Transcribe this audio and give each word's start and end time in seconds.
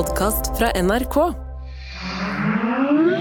podkast 0.00 0.58
fra 0.58 0.68
NRK. 0.82 1.16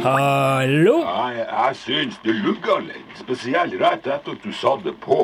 Hallo? 0.04 0.94
Ja, 1.04 1.24
jeg, 1.36 1.48
jeg 1.50 1.76
syns 1.76 2.20
det 2.24 2.36
lugga 2.40 2.78
litt. 2.86 3.18
Spesielt 3.20 3.76
rett 3.82 4.08
etter 4.08 4.38
at 4.38 4.46
du 4.46 4.54
satte 4.56 4.94
på. 5.04 5.18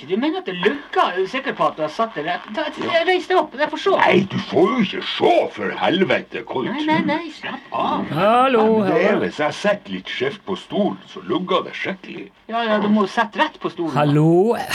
Du 0.00 0.12
mener 0.14 0.38
at 0.38 0.46
det 0.46 0.54
lugga? 0.60 1.08
Er 1.10 1.18
du 1.18 1.26
sikker 1.32 1.56
på 1.58 1.66
at 1.66 1.74
du 1.80 1.82
har 1.82 1.90
satt 1.90 2.14
det 2.14 2.28
rett? 2.28 2.46
Ta, 2.54 2.68
ta, 2.76 3.00
Reis 3.08 3.26
deg 3.26 3.40
opp, 3.40 3.58
jeg 3.58 3.72
får 3.72 3.82
se. 3.88 3.96
Nei, 4.04 4.20
du 4.30 4.38
får 4.52 4.70
jo 4.70 4.78
ikke 4.86 5.02
se, 5.16 5.34
for 5.56 5.74
helvete. 5.82 6.44
Hva 6.46 6.62
du 6.62 6.70
Nei, 6.70 6.86
nei, 6.92 7.00
nei, 7.10 7.34
slapp 7.40 7.74
av. 7.74 8.06
Hallo? 8.20 8.64
Det 8.86 8.94
er 8.94 9.04
hallo. 9.08 9.26
hvis 9.26 9.42
jeg 9.42 9.58
sitter 9.64 9.98
litt 9.98 10.14
skjevt 10.14 10.46
på 10.46 10.60
stolen, 10.62 11.02
så 11.10 11.26
lugger 11.26 11.66
det 11.66 11.74
skikkelig. 11.80 12.30
Ja, 12.54 12.62
ja, 12.70 12.78
du 12.78 12.86
må 12.86 13.08
jo 13.08 13.14
sette 13.18 13.42
rett 13.42 13.58
på 13.58 13.74
stolen. 13.74 13.98
Hallo? 13.98 14.30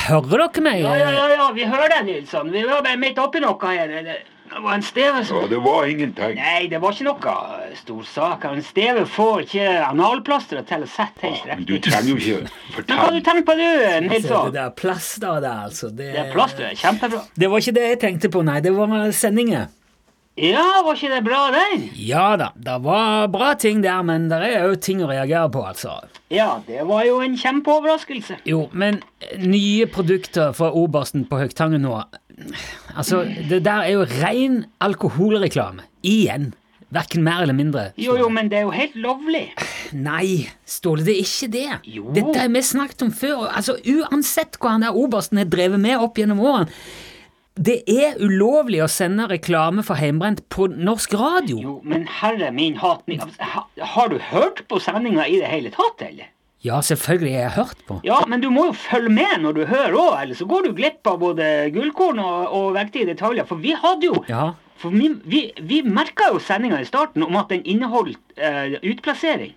Hører 0.10 0.50
dere 0.50 0.68
meg? 0.68 0.84
Ja, 0.84 1.00
ja, 1.00 1.16
ja, 1.16 1.34
ja, 1.40 1.52
vi 1.56 1.72
hører 1.72 1.96
deg, 1.96 2.08
Nilsson. 2.12 2.52
Vi 2.52 2.68
var 2.68 2.84
bare 2.84 3.00
midt 3.08 3.24
oppi 3.24 3.46
noe 3.46 3.72
her. 3.72 3.88
eller... 3.88 4.18
det 4.18 4.35
var 4.64 4.74
en 4.78 4.84
steve 4.86 5.24
som 5.26 5.42
Ja, 5.42 5.48
det 5.48 5.60
var 5.64 5.86
ingenting. 5.90 6.36
Nei, 6.40 6.68
det 6.72 6.80
var 6.82 6.95
ikke 6.95 7.08
noe 7.08 7.36
stor 7.80 8.04
sak. 8.09 8.45
En 8.50 8.64
steve 8.64 9.05
får 9.09 9.45
ikke 9.45 9.70
analplasteret 9.90 10.68
til 10.70 10.86
å 10.86 10.90
sette 10.90 11.28
helt 11.28 11.48
Men 11.52 11.66
du 11.68 11.76
trenger 11.80 12.12
jo 12.12 12.18
ikke 12.20 12.52
fortelle 12.76 13.00
hva 13.00 13.08
har 13.09 13.16
du 13.18 13.22
tenkt 13.26 13.48
på, 13.48 13.55
du, 13.59 14.20
sånn? 14.28 14.52
Det 14.52 14.59
der 14.59 14.76
plasteret 14.80 15.41
der, 15.45 15.64
altså. 15.70 15.90
Det, 15.90 16.12
Det 16.16 16.28
plasteret 16.34 16.72
er 16.72 16.81
kjempebra. 16.84 17.23
det 17.36 17.50
var 17.52 17.64
ikke 17.64 17.76
det 17.80 17.88
jeg 17.90 18.00
tenkte 18.05 18.31
på, 18.31 18.45
nei. 18.48 18.59
Det 18.66 18.76
var 18.76 18.95
sendinger. 19.12 19.68
Ja, 20.35 20.81
var 20.84 20.98
ikke 20.98 21.13
det 21.13 21.21
bra, 21.23 21.45
den? 21.53 21.85
Ja 21.95 22.34
da, 22.39 22.49
det 22.59 22.75
var 22.84 23.30
bra 23.31 23.53
ting 23.55 23.80
der, 23.85 24.02
men 24.03 24.25
det 24.27 24.41
er 24.44 24.66
jo 24.67 24.75
ting 24.75 24.99
å 24.99 25.08
reagere 25.08 25.48
på, 25.53 25.61
altså. 25.63 25.94
Ja, 26.34 26.58
det 26.67 26.84
var 26.89 27.05
jo 27.08 27.21
en 27.23 27.38
kjempeoverraskelse. 27.39 28.41
Jo, 28.49 28.66
men 28.75 28.99
eh, 29.23 29.39
nye 29.39 29.88
produkter 29.88 30.52
fra 30.58 30.73
Obersten 30.75 31.23
på 31.30 31.39
Høgtangen 31.39 31.85
nå 31.85 32.02
Altså, 32.95 33.21
det 33.48 33.61
der 33.63 33.85
er 33.85 33.94
jo 33.94 34.03
ren 34.20 34.66
alkoholreklame. 34.84 35.85
Igjen. 36.03 36.49
Verken 36.95 37.23
mer 37.23 37.41
eller 37.45 37.55
mindre. 37.55 37.86
Jo, 37.99 38.17
jo, 38.20 38.27
men 38.31 38.49
det 38.52 38.59
er 38.59 38.67
jo 38.67 38.73
helt 38.75 38.95
lovlig. 38.99 39.45
Nei, 39.95 40.49
Ståle, 40.67 41.03
det 41.08 41.16
er 41.16 41.23
ikke 41.23 41.49
det. 41.52 41.66
Jo. 41.95 42.11
Dette 42.16 42.36
har 42.39 42.52
vi 42.52 42.61
snakket 42.64 43.08
om 43.08 43.11
før. 43.16 43.47
Altså, 43.49 43.77
Uansett 43.88 44.59
hva 44.59 44.75
han 44.75 44.86
der 44.86 44.99
obersten 44.99 45.39
har 45.42 45.47
drevet 45.52 45.81
med 45.81 45.95
opp 46.03 46.20
gjennom 46.20 46.44
årene, 46.44 46.70
det 47.56 47.78
er 47.88 48.17
ulovlig 48.20 48.81
å 48.84 48.88
sende 48.92 49.30
reklame 49.31 49.84
for 49.88 49.95
heimbrent 49.95 50.42
på 50.52 50.67
norsk 50.75 51.14
radio. 51.16 51.59
Jo, 51.64 51.75
men 51.88 52.03
herre 52.20 52.52
min 52.52 52.75
hatning, 52.81 53.22
Har 53.80 54.09
du 54.11 54.17
hørt 54.20 54.66
på 54.67 54.80
sendinga 54.84 55.28
i 55.28 55.39
det 55.39 55.48
hele 55.48 55.72
tatt, 55.72 56.02
eller? 56.03 56.31
Ja, 56.66 56.81
selvfølgelig 56.81 57.31
har 57.36 57.42
jeg 57.45 57.56
hørt 57.56 57.81
på. 57.88 58.00
Ja, 58.03 58.20
men 58.28 58.42
du 58.42 58.50
må 58.50 58.66
jo 58.72 58.73
følge 58.73 59.11
med 59.14 59.42
når 59.44 59.53
du 59.53 59.66
hører 59.70 59.95
òg, 59.95 60.14
ellers 60.23 60.39
så 60.42 60.48
går 60.50 60.66
du 60.66 60.73
glipp 60.73 61.08
av 61.08 61.20
både 61.22 61.70
gullkorn 61.76 62.20
og, 62.20 62.48
og 62.58 62.72
viktige 62.76 63.06
detaljer. 63.11 63.45
For 63.45 63.61
vi 63.61 63.76
hadde 63.78 64.09
jo 64.09 64.23
Ja, 64.28 64.53
For 64.81 64.92
vi, 64.92 65.11
vi, 65.23 65.45
vi 65.61 65.83
merka 65.88 66.31
jo 66.33 66.42
sendinga 66.44 66.81
i 66.81 66.88
starten 66.89 67.23
om 67.23 67.38
at 67.39 67.53
den 67.53 67.61
inneholdt 67.64 68.17
eh, 68.36 68.76
utplassering. 68.83 69.53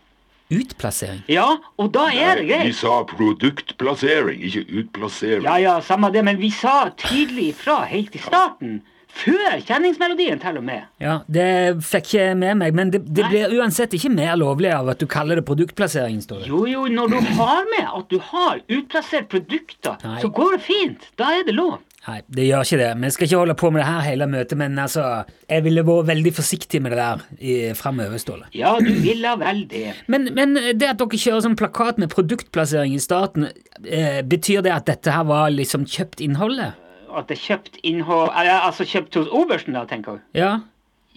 Utplassering. 0.50 1.22
Ja, 1.28 1.46
og 1.76 1.90
da 1.92 2.06
er 2.08 2.38
det 2.40 2.46
greit. 2.48 2.66
Vi 2.70 2.76
sa 2.76 3.02
produktplassering, 3.10 4.40
ikke 4.48 4.64
utplassering. 4.82 5.44
Ja, 5.44 5.58
ja, 5.60 5.74
samme 5.84 6.08
det, 6.14 6.22
men 6.24 6.38
vi 6.40 6.50
sa 6.54 6.88
tydelig 6.96 7.50
ifra 7.52 7.82
helt 7.90 8.16
i 8.16 8.22
starten. 8.22 8.78
Før 9.18 9.56
kjenningsmelodien, 9.64 10.38
til 10.38 10.58
og 10.60 10.64
med. 10.64 10.84
Ja, 11.02 11.18
Det 11.26 11.80
fikk 11.82 12.12
jeg 12.14 12.36
med 12.38 12.58
meg, 12.60 12.74
men 12.76 12.90
det, 12.92 13.00
det 13.16 13.24
blir 13.32 13.54
uansett 13.58 13.96
ikke 13.96 14.10
mer 14.12 14.36
lovlig 14.38 14.70
av 14.76 14.88
at 14.92 15.00
du 15.00 15.06
kaller 15.10 15.40
det 15.40 15.44
produktplassering. 15.48 16.20
står 16.22 16.44
det. 16.44 16.50
Jo, 16.52 16.60
jo, 16.68 16.84
når 16.92 17.14
du 17.16 17.18
har 17.40 17.64
med 17.72 17.88
at 17.88 18.08
du 18.12 18.18
har 18.30 18.60
utplassert 18.68 19.28
produkter, 19.32 19.96
Nei. 20.04 20.20
så 20.22 20.28
går 20.30 20.56
det 20.58 20.62
fint. 20.68 21.08
Da 21.18 21.32
er 21.40 21.48
det 21.48 21.56
lov. 21.56 21.80
Nei, 22.08 22.22
det 22.32 22.46
gjør 22.48 22.62
ikke 22.64 22.76
det. 22.80 22.86
Vi 23.02 23.08
skal 23.12 23.26
ikke 23.28 23.38
holde 23.42 23.54
på 23.60 23.68
med 23.74 23.82
det 23.82 23.86
her 23.90 24.00
hele 24.06 24.26
møtet, 24.32 24.56
men 24.56 24.78
altså, 24.80 25.02
jeg 25.50 25.64
ville 25.66 25.82
vært 25.84 26.06
veldig 26.08 26.32
forsiktig 26.38 26.80
med 26.80 26.94
det 26.94 26.98
der 27.02 27.24
i- 27.38 27.74
framover, 27.76 28.16
Ståle. 28.22 28.46
Ja, 28.56 28.70
du 28.80 28.88
ville 29.04 29.34
vel 29.42 29.60
det. 29.68 29.92
Men, 30.08 30.30
men 30.34 30.54
det 30.56 30.88
at 30.88 30.98
dere 31.02 31.20
kjører 31.20 31.44
sånn 31.44 31.58
plakat 31.60 31.98
med 32.00 32.08
produktplassering 32.14 32.94
i 32.96 33.02
starten, 33.04 33.50
eh, 33.84 34.22
betyr 34.24 34.62
det 34.64 34.72
at 34.72 34.86
dette 34.88 35.12
her 35.12 35.28
var 35.28 35.50
liksom 35.52 35.84
kjøpt 35.84 36.24
innholdet? 36.24 36.72
At 37.12 37.28
det 37.28 37.38
er 37.38 37.44
kjøpt 37.44 37.78
innhold 37.88 38.28
eh, 38.36 38.66
Altså 38.66 38.84
kjøpt 38.88 39.14
hos 39.20 39.28
Obersten, 39.32 39.76
da, 39.76 39.84
tenker 39.88 40.16
du? 40.18 40.20
Ja? 40.40 40.56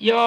Ja, 0.01 0.21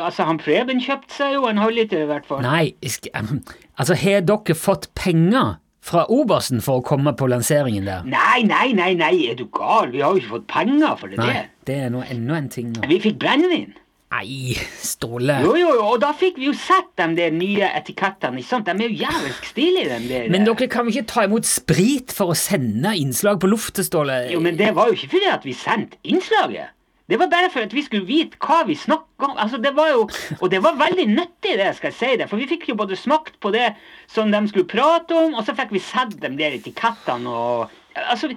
altså 0.00 0.24
han 0.24 0.38
Preben 0.40 0.80
kjøpte 0.80 1.12
seg 1.12 1.34
jo 1.36 1.46
en 1.50 1.58
halvliter 1.60 2.02
i 2.04 2.08
hvert 2.08 2.26
fall. 2.26 2.40
Nei, 2.42 2.74
altså 3.78 3.94
har 4.02 4.22
dere 4.26 4.54
fått 4.56 4.88
penger 4.98 5.58
fra 5.82 6.06
Obersten 6.14 6.62
for 6.62 6.80
å 6.80 6.86
komme 6.86 7.14
på 7.18 7.26
lanseringen 7.30 7.88
der? 7.88 8.06
Nei, 8.08 8.42
nei, 8.46 8.72
nei, 8.78 8.92
nei, 8.98 9.14
er 9.32 9.38
du 9.38 9.48
gal? 9.52 9.90
Vi 9.92 10.02
har 10.02 10.14
jo 10.14 10.22
ikke 10.22 10.36
fått 10.38 10.50
penger 10.52 10.98
for 11.00 11.12
det 11.12 11.20
Nei, 11.20 11.46
det 11.68 11.78
er 11.86 11.94
nå 11.94 12.04
enda 12.06 12.38
en 12.38 12.50
ting 12.52 12.72
nå. 12.74 12.84
Vi 12.90 13.00
fikk 13.02 13.18
brennevin. 13.22 13.72
Nei, 14.12 14.52
Ståle. 14.84 15.38
Jo, 15.40 15.54
jo, 15.56 15.70
jo, 15.72 15.84
og 15.94 16.02
da 16.02 16.10
fikk 16.16 16.36
vi 16.36 16.50
jo 16.50 16.52
sett 16.56 16.90
de 17.00 17.06
der 17.16 17.32
nye 17.32 17.70
etikettene, 17.78 18.42
ikke 18.42 18.50
sant? 18.50 18.68
De 18.68 18.84
er 18.84 18.92
jo 18.92 19.06
jævlig 19.06 19.32
stilige, 19.48 19.96
de 19.96 20.10
der. 20.10 20.28
Men 20.34 20.44
dere 20.44 20.68
kan 20.70 20.86
jo 20.86 20.92
ikke 20.92 21.08
ta 21.14 21.24
imot 21.24 21.48
sprit 21.48 22.12
for 22.12 22.34
å 22.34 22.36
sende 22.36 22.92
innslag 23.00 23.40
på 23.40 23.48
luftet, 23.50 23.88
Ståle? 23.88 24.26
Jo, 24.34 24.42
men 24.44 24.60
det 24.60 24.74
var 24.76 24.90
jo 24.90 24.98
ikke 24.98 25.14
fordi 25.16 25.32
at 25.32 25.48
vi 25.48 25.56
sendte 25.56 26.00
innslaget. 26.04 26.76
Det 27.12 27.18
var 27.20 27.28
bare 27.28 27.50
for 27.52 27.60
at 27.60 27.74
vi 27.76 27.82
skulle 27.84 28.08
vite 28.08 28.38
hva 28.40 28.62
vi 28.64 28.72
snakka 28.78 29.26
om. 29.28 29.34
Altså, 29.36 29.58
det 29.60 29.74
var 29.76 29.90
jo, 29.92 30.06
Og 30.40 30.48
det 30.50 30.62
var 30.64 30.78
veldig 30.80 31.04
nyttig, 31.10 31.58
det, 31.60 31.68
skal 31.76 31.90
jeg 31.92 31.98
si 31.98 32.12
det. 32.22 32.28
For 32.30 32.40
vi 32.40 32.48
fikk 32.48 32.70
jo 32.70 32.76
både 32.78 32.96
smakt 32.96 33.36
på 33.42 33.52
det 33.52 33.74
som 34.08 34.32
de 34.32 34.40
skulle 34.48 34.70
prate 34.70 35.12
om, 35.12 35.36
og 35.36 35.44
så 35.44 35.52
fikk 35.58 35.74
vi 35.76 35.82
sett 35.84 36.16
de 36.22 36.32
der 36.40 36.56
etikettene 36.56 37.28
og 37.28 37.78
Altså, 37.92 38.30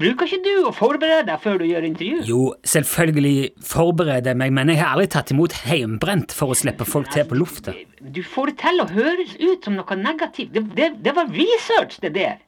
bruker 0.00 0.24
ikke 0.24 0.38
du 0.40 0.68
å 0.70 0.72
forberede 0.72 1.26
deg 1.28 1.42
før 1.42 1.58
du 1.60 1.66
gjør 1.68 1.84
intervju? 1.90 2.22
Jo, 2.24 2.38
selvfølgelig 2.64 3.50
forbereder 3.68 4.32
jeg 4.32 4.40
meg, 4.40 4.54
men 4.56 4.72
jeg 4.72 4.80
har 4.80 4.94
aldri 4.94 5.10
tatt 5.12 5.32
imot 5.34 5.58
heimbrent 5.66 6.32
for 6.32 6.54
å 6.54 6.56
slippe 6.56 6.86
folk 6.88 7.10
til 7.12 7.28
på 7.28 7.36
lufta. 7.36 7.74
Du 8.00 8.22
får 8.24 8.54
det 8.54 8.56
til 8.62 8.80
å 8.80 8.88
høres 8.94 9.36
ut 9.36 9.68
som 9.68 9.76
noe 9.76 9.98
negativt. 10.00 10.54
Det, 10.56 10.64
det, 10.78 10.88
det 11.04 11.12
var 11.18 11.28
research, 11.36 11.98
det 12.00 12.14
der. 12.16 12.40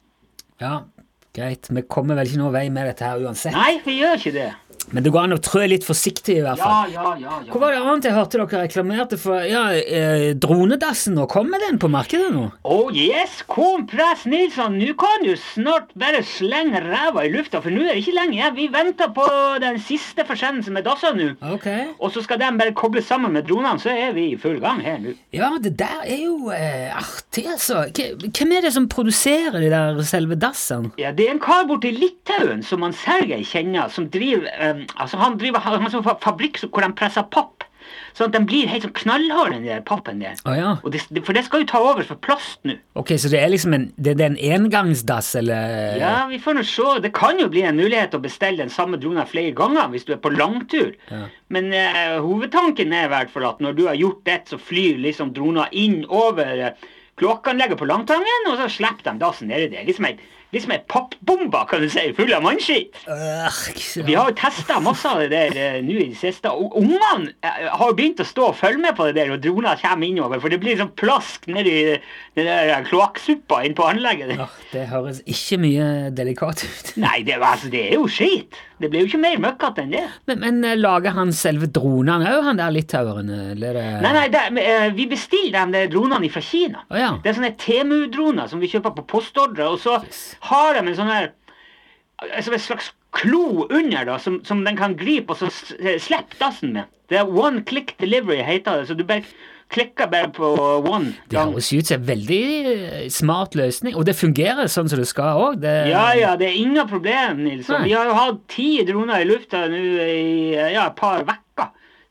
Ja, 0.65 0.79
greit, 1.37 1.69
vi 1.69 1.85
kommer 1.85 2.17
vel 2.17 2.33
ikke 2.33 2.41
noen 2.41 2.57
vei 2.57 2.65
med 2.73 2.89
dette 2.89 3.05
her 3.05 3.21
uansett. 3.21 3.53
Nei, 3.53 3.75
vi 3.85 3.99
gjør 4.01 4.17
ikke 4.17 4.35
det. 4.41 4.49
Men 4.91 5.03
det 5.05 5.11
går 5.13 5.27
an 5.27 5.35
å 5.37 5.39
trø 5.43 5.63
litt 5.71 5.85
forsiktig, 5.87 6.37
i 6.39 6.43
hvert 6.45 6.59
fall. 6.59 6.91
ja, 6.91 7.05
ja. 7.19 7.29
ja. 7.45 7.51
Hvor 7.51 7.61
var 7.63 7.75
det 7.75 7.81
annet 7.81 8.07
jeg 8.09 8.15
hørte 8.15 8.39
dere 8.41 8.63
reklamerte 8.65 9.17
for? 9.21 9.39
Ja, 9.47 9.63
eh, 9.73 10.31
dronedassen 10.35 11.15
nå. 11.17 11.27
Kommer 11.31 11.61
den 11.63 11.79
på 11.81 11.89
markedet 11.91 12.31
nå? 12.35 12.47
Oh 12.67 12.91
yes, 12.93 13.41
kompress 13.49 14.25
Nilsson, 14.29 14.77
nå 14.79 14.93
kan 14.99 15.23
du 15.25 15.31
snart 15.39 15.91
bare 15.99 16.21
slenge 16.27 16.81
ræva 16.83 17.25
i 17.27 17.31
lufta, 17.33 17.61
for 17.63 17.73
nå 17.73 17.85
er 17.85 17.95
det 17.95 18.03
ikke 18.03 18.15
lenge 18.17 18.37
igjen. 18.37 18.55
Vi 18.57 18.67
venter 18.73 19.11
på 19.15 19.27
den 19.63 19.79
siste 19.83 20.25
forsendelsen 20.27 20.75
med 20.75 20.85
dassa 20.87 21.13
nå. 21.15 21.31
Ok. 21.53 21.67
Og 22.01 22.11
så 22.13 22.23
skal 22.25 22.41
de 22.41 22.51
bare 22.59 22.75
koble 22.77 23.03
sammen 23.05 23.35
med 23.35 23.47
dronene, 23.49 23.79
så 23.81 23.93
er 23.93 24.15
vi 24.17 24.31
i 24.33 24.39
full 24.39 24.59
gang 24.63 24.81
her 24.83 24.99
nå. 25.03 25.15
Ja, 25.35 25.53
det 25.61 25.75
der 25.79 26.03
er 26.03 26.19
jo 26.21 26.51
eh, 26.55 26.91
artig, 26.97 27.45
altså. 27.51 27.85
Hvem 27.95 28.55
er 28.57 28.67
det 28.67 28.73
som 28.75 28.89
produserer 28.91 29.59
de 29.61 29.71
der 29.71 30.01
selve 30.07 30.35
dassene? 30.39 30.91
Ja, 30.99 31.11
Det 31.15 31.27
er 31.27 31.35
en 31.35 31.43
kar 31.43 31.65
borti 31.69 31.91
Litauen 31.95 32.63
som 32.65 32.83
han 32.85 32.93
Sergej 32.97 33.43
kjenner, 33.47 33.89
som 33.93 34.09
driver 34.11 34.47
eh, 34.51 34.80
Altså, 34.95 35.19
han 35.21 35.37
driver 35.41 35.63
han 35.65 35.83
har 35.83 35.93
sånn 35.93 36.07
fabrikk 36.23 36.61
hvor 36.67 36.85
de 36.85 36.93
presser 36.97 37.27
papp. 37.33 37.67
Sånn 38.15 38.29
at 38.29 38.35
den 38.35 38.45
blir 38.47 38.67
helt 38.67 38.83
sånn 38.85 38.93
knallhard, 38.95 39.53
den 39.55 39.65
der 39.67 39.83
pappen 39.87 40.19
der. 40.23 40.39
Å 40.47 40.53
ja. 40.55 40.71
Det, 40.91 41.23
for 41.25 41.35
det 41.35 41.45
skal 41.47 41.63
jo 41.63 41.69
ta 41.71 41.81
over 41.83 42.05
for 42.07 42.19
plast 42.23 42.59
nå. 42.67 42.75
Ok, 42.99 43.13
så 43.21 43.31
det 43.31 43.39
er 43.39 43.51
liksom 43.53 43.75
en, 43.77 43.87
det, 43.95 44.17
det 44.19 44.25
er 44.25 44.33
en 44.33 44.39
engangsdass, 44.59 45.33
eller? 45.39 45.97
Ja, 45.99 46.13
vi 46.29 46.39
får 46.43 46.59
nå 46.59 46.65
se. 46.67 46.87
Det 47.03 47.13
kan 47.17 47.39
jo 47.41 47.49
bli 47.51 47.63
en 47.67 47.79
mulighet 47.79 48.15
å 48.17 48.21
bestille 48.23 48.63
den 48.63 48.73
samme 48.73 48.99
dronen 49.01 49.27
flere 49.29 49.55
ganger 49.57 49.91
hvis 49.93 50.07
du 50.07 50.15
er 50.15 50.23
på 50.23 50.33
langtur. 50.35 50.91
Ja. 51.11 51.25
Men 51.51 51.71
eh, 51.75 52.17
hovedtanken 52.23 52.95
er 52.95 53.07
i 53.07 53.13
hvert 53.15 53.31
fall 53.33 53.47
at 53.49 53.63
når 53.63 53.79
du 53.79 53.85
har 53.87 53.99
gjort 53.99 54.25
det, 54.27 54.41
så 54.51 54.59
flyr 54.59 54.99
liksom 55.07 55.31
droner 55.35 55.71
inn 55.71 56.01
over 56.07 56.67
eh, 56.67 56.91
kloakkanlegget 57.21 57.79
på 57.79 57.87
Langtangen, 57.89 58.47
og 58.49 58.59
så 58.59 58.69
slipper 58.71 59.11
de 59.11 59.19
dassen 59.21 59.51
nedi 59.51 59.71
der. 59.71 59.87
Liksom 59.87 60.07
ei 60.09 60.17
liksom 60.51 60.73
ei 60.75 60.81
pappbombe, 60.91 61.61
kan 61.69 61.83
du 61.83 61.89
si, 61.91 62.07
full 62.17 62.33
av 62.35 62.43
mannskitt. 62.45 62.97
Øh, 63.07 64.05
Vi 64.07 64.15
har 64.17 64.29
jo 64.29 64.35
testa 64.37 64.79
masse 64.83 65.07
av 65.07 65.21
det 65.23 65.29
der 65.31 65.55
uh, 65.55 65.77
nå 65.85 65.95
i 65.97 66.09
det 66.11 66.19
siste. 66.19 66.51
Og 66.51 66.75
ungene 66.81 67.31
uh, 67.45 67.69
har 67.79 67.93
begynt 67.97 68.19
å 68.23 68.27
stå 68.27 68.49
og 68.51 68.57
følge 68.59 68.81
med 68.83 68.97
på 68.97 69.07
det 69.09 69.15
der, 69.19 69.33
og 69.35 69.43
droner 69.43 69.79
kommer 69.81 70.09
innover. 70.09 70.41
For 70.43 70.51
det 70.51 70.59
blir 70.63 70.79
sånn 70.79 70.93
plask 70.99 71.47
nedi 71.51 71.77
den 72.35 72.47
der 72.47 72.83
kloakksuppa 72.87 73.61
inne 73.67 73.75
på 73.75 73.87
anlegget. 73.87 74.35
Ja, 74.39 74.47
det 74.71 74.87
høres 74.91 75.21
ikke 75.27 75.59
mye 75.63 75.87
delikat 76.15 76.65
ut. 76.65 76.91
Nei, 77.05 77.21
det, 77.27 77.39
altså, 77.39 77.71
det 77.71 77.85
er 77.89 77.97
jo 77.99 78.07
skit. 78.11 78.59
Det 78.81 78.89
blir 78.89 79.03
jo 79.03 79.11
ikke 79.11 79.21
mer 79.21 79.41
møkkete 79.43 79.83
enn 79.83 79.91
det. 79.93 80.03
Men, 80.25 80.39
men 80.41 80.63
eh, 80.65 80.77
lager 80.79 81.13
han 81.13 81.29
selve 81.37 81.67
dronene 81.69 82.31
òg, 82.31 82.47
han 82.47 82.57
der 82.57 82.73
litaueren? 82.73 83.29
Eller? 83.51 83.77
er 83.77 83.91
det- 83.91 84.01
Nei, 84.01 84.13
nei, 84.15 84.23
det, 84.33 84.41
uh, 84.57 84.87
vi 84.97 85.05
bestiller 85.11 85.69
de 85.71 85.83
dronene 85.91 86.31
fra 86.33 86.41
Kina. 86.41 86.81
Oh, 86.89 86.97
ja. 86.97 87.11
Det 87.21 87.29
er 87.29 87.37
sånne 87.37 87.53
Temu-droner 87.61 88.49
som 88.49 88.63
vi 88.63 88.71
kjøper 88.71 88.95
på 88.97 89.05
postordre, 89.15 89.67
og 89.69 89.77
så 89.83 89.99
har 90.49 90.75
de 90.77 90.87
en 90.87 90.97
sånn 90.97 91.11
her 91.11 91.31
Som 92.45 92.53
en 92.53 92.61
slags 92.61 92.91
klo 93.17 93.65
under, 93.69 94.05
da, 94.07 94.17
som, 94.21 94.39
som 94.45 94.61
den 94.65 94.77
kan 94.79 94.93
gripe 94.95 95.33
og 95.33 95.39
så 95.41 95.49
eh, 95.79 95.97
slippe 95.99 96.37
dassen 96.39 96.75
med. 96.77 96.91
Det 97.11 97.17
er 97.19 97.27
one 97.27 97.63
click 97.67 97.95
delivery, 97.99 98.39
heter 98.45 98.79
det. 98.79 98.87
Så 98.87 98.95
du 98.95 99.03
bare 99.03 99.25
klikker 99.71 100.07
bare 100.11 100.29
på 100.35 100.51
one. 100.87 101.11
Det 101.31 101.39
høres 101.39 101.71
ut 101.73 101.89
som 101.89 101.99
en 101.99 102.07
veldig 102.07 102.45
eh, 102.71 103.09
smart 103.11 103.57
løsning, 103.59 103.97
og 103.99 104.05
det 104.07 104.15
fungerer 104.19 104.71
sånn 104.71 104.87
som 104.91 105.01
det 105.01 105.09
skal 105.09 105.41
òg. 105.41 105.65
Ja, 105.65 106.11
ja, 106.15 106.35
det 106.39 106.51
er 106.51 106.59
ingen 106.61 106.87
problem, 106.87 107.43
Nils. 107.47 107.71
Vi 107.83 107.91
har 107.91 108.07
jo 108.07 108.15
hatt 108.15 108.41
ti 108.51 108.69
droner 108.87 109.25
i 109.25 109.29
lufta 109.31 109.65
nå 109.71 109.81
i 109.81 110.53
ja, 110.55 110.87
et 110.87 110.99
par 110.99 111.25
uker. 111.25 111.41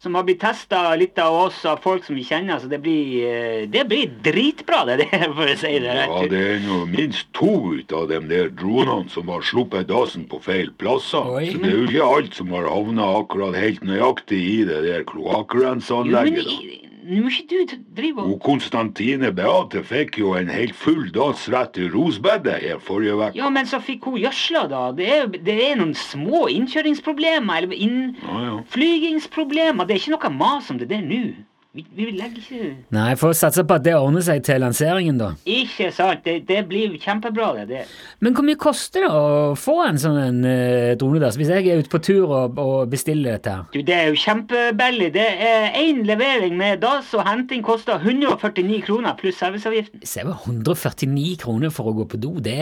Som 0.00 0.14
har 0.16 0.24
blitt 0.24 0.40
testa 0.40 0.94
litt 0.96 1.18
av 1.20 1.34
oss, 1.36 1.58
av 1.68 1.82
folk 1.84 2.06
som 2.06 2.16
vi 2.16 2.24
kjenner. 2.24 2.58
Så 2.60 2.70
det 2.72 2.78
blir, 2.80 3.20
eh, 3.28 3.68
det 3.68 3.84
blir 3.88 4.08
dritbra, 4.24 4.84
det 4.88 4.96
der, 5.04 5.26
for 5.36 5.44
å 5.44 5.56
si 5.60 5.74
det 5.76 5.96
rett 5.98 6.14
Ja, 6.14 6.22
det 6.30 6.40
er 6.54 6.62
nå 6.64 6.78
minst 6.88 7.28
to 7.36 7.52
ut 7.76 7.92
av 7.92 8.08
de 8.08 8.20
der 8.30 8.48
dronene 8.48 9.12
som 9.12 9.28
har 9.28 9.44
sluppet 9.44 9.90
dasen 9.92 10.24
på 10.30 10.40
feil 10.44 10.72
plasser. 10.80 11.28
Oi. 11.36 11.50
Så 11.52 11.60
det 11.60 11.72
er 11.72 11.76
jo 11.76 11.88
ikke 11.90 12.12
alt 12.16 12.38
som 12.40 12.54
har 12.56 12.70
havna 12.70 13.10
akkurat 13.20 13.58
helt 13.60 13.84
nøyaktig 13.84 14.40
i 14.40 14.60
det 14.68 14.80
der 14.88 15.02
Jo, 15.04 15.10
kloakkrenseanlegget. 15.12 16.89
Nå 17.04 17.22
må 17.24 17.30
ikke 17.32 17.48
du 17.50 17.58
drive 17.96 18.24
og 18.24 18.40
Konstantine 18.44 19.30
Beate 19.34 19.82
fikk 19.86 20.18
jo 20.20 20.34
en 20.38 20.50
helt 20.52 20.76
full 20.76 21.10
dass 21.14 21.48
rett 21.52 21.78
i 21.80 21.88
rosbedet 21.90 22.58
her 22.62 22.78
forrige 22.84 23.14
uke. 23.16 23.38
Ja, 23.38 23.48
men 23.52 23.66
så 23.70 23.78
fikk 23.82 24.04
hun 24.08 24.18
gjødsla, 24.20 24.66
da. 24.70 24.82
Det 24.96 25.06
er, 25.10 25.26
det 25.32 25.56
er 25.64 25.74
noen 25.80 25.94
små 25.98 26.48
innkjøringsproblemer, 26.52 27.54
eller 27.62 27.72
innflygingsproblemer. 27.88 29.84
Det 29.86 29.94
er 29.96 30.00
ikke 30.02 30.16
noe 30.16 30.30
mas 30.36 30.70
om 30.72 30.78
det 30.80 30.88
der 30.92 31.02
nå. 31.04 31.24
Vi, 31.70 31.84
vi 31.94 32.08
legger 32.10 32.40
ikke 32.42 32.68
Nei, 32.96 33.12
får 33.14 33.34
satse 33.38 33.62
på 33.62 33.76
at 33.78 33.84
det 33.86 33.92
ordner 33.94 34.24
seg 34.26 34.40
til 34.42 34.58
lanseringen, 34.58 35.20
da. 35.20 35.28
Ikke 35.46 35.92
sant. 35.94 36.24
Det, 36.24 36.40
det 36.48 36.64
blir 36.66 36.96
kjempebra, 36.98 37.52
det. 37.60 37.66
det. 37.68 37.82
Men 38.18 38.34
hvor 38.34 38.46
mye 38.48 38.58
koster 38.58 39.04
det 39.06 39.10
å 39.14 39.52
få 39.54 39.76
en 39.84 40.00
sånn 40.02 40.18
en, 40.18 40.40
eh, 40.50 40.96
der, 40.98 41.28
hvis 41.38 41.52
jeg 41.54 41.70
er 41.70 41.84
ute 41.84 41.92
på 41.92 42.02
tur 42.02 42.24
og, 42.26 42.58
og 42.58 42.90
bestiller 42.90 43.36
dette 43.38 43.54
her? 43.54 43.68
Du, 43.70 43.78
det 43.86 43.94
er 44.00 44.10
jo 44.10 44.18
kjempebillig. 44.18 45.12
Det 45.14 45.28
er 45.46 45.78
én 45.78 46.02
levering 46.10 46.58
med 46.58 46.82
dass 46.82 47.14
og 47.14 47.22
henting 47.28 47.62
koster 47.62 48.02
149 48.02 48.82
kroner 48.88 49.14
pluss 49.20 49.38
serviceavgiften. 49.38 50.02
Se 50.02 50.26
det 50.26 50.34
149 50.42 51.38
kroner 51.44 51.70
for 51.70 51.92
å 51.92 51.96
gå 52.02 52.10
på 52.10 52.18
do. 52.18 52.34
Det, 52.42 52.58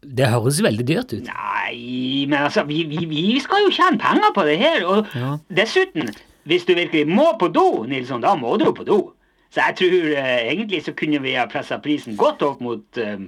det 0.00 0.32
høres 0.32 0.64
veldig 0.64 0.88
dyrt 0.88 1.12
ut. 1.12 1.28
Nei, 1.28 2.24
men 2.24 2.40
altså, 2.46 2.64
vi, 2.72 2.86
vi, 2.88 3.04
vi 3.10 3.26
skal 3.44 3.66
jo 3.68 3.74
tjene 3.74 4.00
penger 4.00 4.32
på 4.32 4.48
det 4.48 4.60
her. 4.64 4.86
Og 4.88 5.12
Ja. 5.12 5.36
dessuten, 5.60 6.08
hvis 6.48 6.66
du 6.68 6.74
virkelig 6.76 7.06
må 7.08 7.30
på 7.40 7.48
do, 7.52 7.84
Nilsson, 7.88 8.22
da 8.24 8.34
må 8.38 8.56
du 8.60 8.66
jo 8.68 8.74
på 8.76 8.84
do. 8.88 8.98
Så 9.54 9.62
jeg 9.62 9.76
tror 9.78 10.12
eh, 10.18 10.50
egentlig 10.50 10.82
så 10.84 10.92
kunne 10.98 11.20
vi 11.22 11.36
ha 11.38 11.46
pressa 11.50 11.78
prisen 11.82 12.16
godt 12.18 12.42
opp 12.42 12.60
mot 12.64 12.98
eh, 13.00 13.18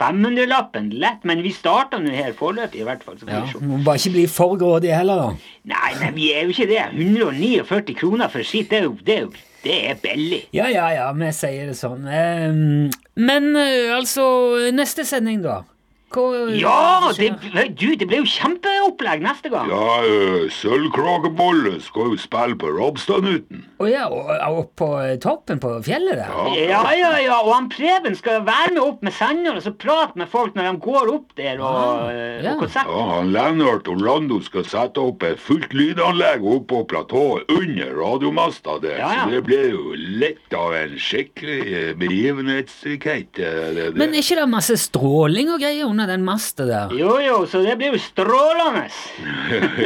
500-lappen 0.00 0.88
lett, 0.98 1.22
men 1.28 1.42
vi 1.44 1.52
starta 1.54 2.00
nå 2.02 2.10
her 2.14 2.32
foreløpig, 2.34 2.80
i 2.82 2.86
hvert 2.88 3.04
fall. 3.06 3.18
Så 3.20 3.28
Ja. 3.30 3.42
Må 3.62 3.78
bare 3.84 4.00
ikke 4.00 4.14
bli 4.16 4.26
for 4.26 4.56
grådig 4.58 4.94
heller, 4.94 5.20
da. 5.20 5.50
Nei, 5.70 5.90
men 6.00 6.16
vi 6.16 6.32
er 6.34 6.48
jo 6.48 6.54
ikke 6.54 6.66
det. 6.72 6.82
149 6.98 7.94
kroner 8.00 8.32
for 8.32 8.42
skitt, 8.42 8.70
det 8.72 8.80
er 8.80 8.88
jo, 8.88 8.96
det 9.06 9.18
er 9.18 9.26
jo 9.28 9.34
det 9.64 9.76
er 9.90 9.94
billig. 10.02 10.42
Ja, 10.52 10.66
ja, 10.68 10.88
ja, 10.92 11.06
vi 11.16 11.30
sier 11.32 11.70
det 11.70 11.76
sånn. 11.78 12.02
Men 13.16 13.46
eh, 13.56 13.94
altså, 13.96 14.24
neste 14.76 15.06
sending, 15.08 15.40
da? 15.44 15.62
Hva 16.14 16.24
Ja, 16.54 17.10
det, 17.10 17.30
skjer? 17.42 17.70
du, 17.74 17.86
det 17.98 18.06
ble 18.10 18.20
jo 18.22 18.28
kjempeopplegg 18.30 19.24
neste 19.24 19.50
gang. 19.52 19.70
Ja, 19.72 20.00
uh, 20.06 20.46
Sølvkråkebolle 20.54 21.80
skal 21.82 22.12
jo 22.14 22.20
spille 22.20 22.58
på 22.60 22.70
Robstadnuten. 22.76 23.63
Å 23.82 23.88
ja, 23.90 24.04
og, 24.06 24.28
og 24.30 24.58
opp 24.60 24.72
på 24.78 24.88
eh, 25.02 25.16
toppen 25.18 25.58
på 25.58 25.70
fjellet 25.82 26.14
der? 26.20 26.28
Ja, 26.68 26.82
ja, 26.94 27.08
ja, 27.18 27.38
og 27.42 27.50
han 27.56 27.68
Preben 27.72 28.14
skal 28.14 28.44
være 28.46 28.74
med 28.76 28.82
opp 28.84 29.00
med 29.02 29.12
sender 29.16 29.56
og 29.58 29.64
så 29.64 29.72
prate 29.74 30.14
med 30.20 30.28
folk 30.30 30.54
når 30.54 30.68
de 30.68 30.74
går 30.84 31.10
opp 31.14 31.32
der, 31.40 31.58
og, 31.58 31.74
Ah, 31.74 32.10
eh, 32.12 32.38
ja. 32.44 32.52
og 32.54 32.60
konsert. 32.62 32.86
Ja, 32.92 33.02
han 33.16 33.32
Lennart 33.34 33.88
Orlando 33.90 34.38
skal 34.46 34.64
sette 34.70 35.02
opp 35.02 35.24
et 35.26 35.40
fullt 35.42 35.74
lydanlegg 35.74 36.44
oppe 36.46 36.68
på 36.70 36.84
platået 36.94 37.50
under 37.50 37.90
radiomasta 37.98 38.78
der. 38.84 38.98
Ja, 39.02 39.10
ja. 39.18 39.24
Så 39.24 39.34
det 39.34 39.42
blir 39.48 39.66
jo 39.74 39.96
litt 40.22 40.54
av 40.54 40.76
en 40.78 40.94
skikkelig 41.00 41.58
eh, 41.74 41.90
begivenhetskate. 41.98 43.42
det- 43.42 43.74
det- 43.74 43.94
Men 43.98 44.14
er 44.14 44.22
ikke 44.22 44.36
det 44.38 44.48
masse 44.48 44.76
stråling 44.78 45.50
og 45.50 45.58
greier 45.60 45.84
under 45.90 46.06
den 46.06 46.22
masta 46.24 46.64
der? 46.64 46.94
Jo, 46.94 47.18
jo, 47.20 47.42
så 47.50 47.62
det 47.66 47.76
blir 47.78 47.92
jo 47.92 47.98
strålende. 47.98 48.86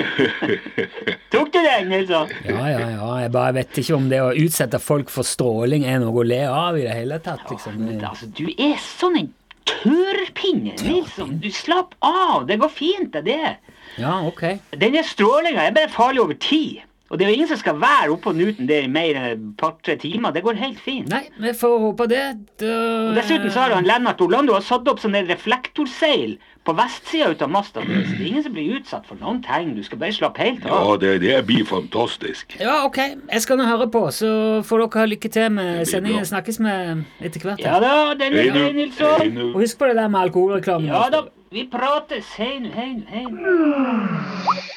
Tok 1.32 1.52
du 1.52 1.58
den, 1.62 1.88
Nilsson? 1.88 2.28
Ja, 2.44 2.68
ja, 2.72 2.78
ja, 2.92 3.08
jeg 3.24 3.32
bare 3.34 3.52
vet 3.58 3.78
ikke 3.80 3.87
om 3.96 4.08
det 4.10 4.20
å 4.22 4.32
utsette 4.36 4.80
folk 4.82 5.10
for 5.12 5.26
stråling 5.26 5.86
er 5.88 6.00
noe 6.02 6.22
å 6.22 6.26
le 6.26 6.42
av 6.50 6.78
i 6.78 6.84
det 6.86 6.94
hele 6.96 7.18
tatt, 7.24 7.44
liksom. 7.50 7.78
Men 7.80 8.02
altså, 8.04 8.28
du 8.34 8.46
er 8.50 8.76
sånn 8.82 9.18
en 9.20 9.30
tørrpinne, 9.68 10.74
Nilsson. 10.82 11.38
Du 11.42 11.50
slapp 11.54 11.94
av, 12.04 12.46
det 12.48 12.58
går 12.62 12.72
fint, 12.72 13.18
det. 13.24 13.56
Ja, 13.98 14.18
ok. 14.26 14.44
Denne 14.78 15.04
strålinga 15.06 15.66
er 15.66 15.74
bare 15.76 15.92
farlig 15.92 16.24
over 16.24 16.38
tid. 16.40 16.82
Og 17.08 17.16
det 17.16 17.24
er 17.24 17.30
jo 17.30 17.36
ingen 17.38 17.48
som 17.48 17.56
skal 17.56 17.78
være 17.80 18.10
oppå 18.12 18.34
Newton 18.36 18.66
der 18.68 18.84
i 18.84 18.88
mer 18.92 19.16
enn 19.16 19.26
et 19.30 19.44
par-tre 19.56 19.94
timer. 19.96 20.28
Det 20.34 20.42
går 20.44 20.58
helt 20.60 20.80
fint. 20.84 21.08
Nei, 21.08 21.22
vi 21.40 21.54
får 21.56 21.78
håpe 21.86 22.04
det. 22.10 22.24
Da... 22.60 22.72
Og 23.08 23.14
Dessuten 23.16 23.48
så 23.54 23.62
har 23.64 23.72
han 23.78 23.86
Lennart 23.88 24.20
Orlando 24.20 24.52
har 24.52 24.64
satt 24.66 24.84
opp 24.92 25.00
sånne 25.00 25.22
reflektorseil 25.28 26.34
på 26.68 26.74
vestsida 26.76 27.30
ut 27.32 27.40
av 27.46 27.48
masta. 27.54 27.80
Det 27.80 27.96
er 28.18 28.26
ingen 28.28 28.44
som 28.44 28.52
blir 28.52 28.74
utsatt 28.76 29.06
for 29.08 29.16
noen 29.22 29.40
tegn. 29.46 29.70
Du 29.78 29.80
skal 29.86 30.02
bare 30.02 30.12
slappe 30.12 30.44
helt 30.44 30.66
Ja, 30.68 30.82
av. 30.82 30.98
det, 31.00 31.14
det 31.24 31.38
blir 31.48 31.64
fantastisk. 31.64 32.58
Ja, 32.60 32.82
ok. 32.84 32.98
Jeg 33.00 33.40
skal 33.46 33.56
nå 33.62 33.64
høre 33.70 33.88
på, 33.94 34.04
så 34.12 34.32
får 34.68 34.84
dere 34.84 35.00
ha 35.00 35.08
lykke 35.14 35.30
til 35.32 35.48
med 35.56 35.86
sendingen. 35.88 36.28
Snakkes 36.28 36.60
med 36.60 37.06
etter 37.24 37.40
hvert. 37.48 37.64
Ja 37.64 37.78
da, 37.80 37.94
den 38.20 38.36
er 38.36 38.52
grei, 38.52 38.68
Nilsson. 38.82 39.32
Og 39.54 39.62
husk 39.64 39.80
på 39.80 39.88
det 39.88 39.96
der 39.96 40.12
med 40.12 40.26
alkoholreklamen. 40.28 40.92
Ja 40.92 41.06
da, 41.16 41.24
vi 41.56 41.64
prates. 41.72 42.34
Hei 42.36 42.58
nå, 42.60 42.74
hei 42.76 42.90
nå, 43.00 43.08
hei 43.08 43.24
nå. 43.32 44.68